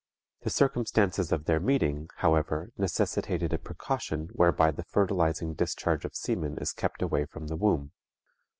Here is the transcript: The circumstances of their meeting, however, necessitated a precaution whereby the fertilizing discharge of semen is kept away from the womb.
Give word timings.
The 0.41 0.49
circumstances 0.49 1.31
of 1.31 1.45
their 1.45 1.59
meeting, 1.59 2.07
however, 2.17 2.71
necessitated 2.75 3.53
a 3.53 3.59
precaution 3.59 4.29
whereby 4.33 4.71
the 4.71 4.81
fertilizing 4.85 5.53
discharge 5.53 6.05
of 6.05 6.15
semen 6.15 6.57
is 6.57 6.73
kept 6.73 7.03
away 7.03 7.25
from 7.25 7.45
the 7.49 7.55
womb. 7.55 7.91